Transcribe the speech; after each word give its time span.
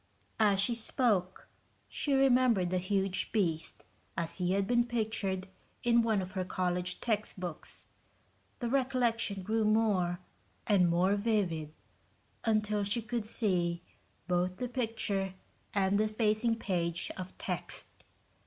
As 0.39 0.59
she 0.59 0.73
spoke, 0.73 1.47
she 1.87 2.13
remembered 2.15 2.71
the 2.71 2.79
huge 2.79 3.31
beast 3.31 3.83
as 4.17 4.39
he 4.39 4.53
had 4.53 4.65
been 4.65 4.83
pictured 4.83 5.47
in 5.83 6.01
one 6.01 6.23
of 6.23 6.31
her 6.31 6.43
college 6.43 6.99
textbooks. 6.99 7.85
The 8.57 8.67
recollection 8.67 9.43
grew 9.43 9.63
more 9.63 10.17
and 10.65 10.89
more 10.89 11.13
vivid, 11.15 11.71
until 12.43 12.83
she 12.83 13.03
could 13.03 13.27
see 13.27 13.83
both 14.27 14.57
the 14.57 14.67
picture 14.67 15.35
and 15.71 15.99
the 15.99 16.07
facing 16.07 16.55
page 16.55 17.11
of 17.15 17.37
text. 17.37 17.85